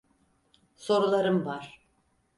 Sorularım 0.75 1.45
var. 1.45 1.81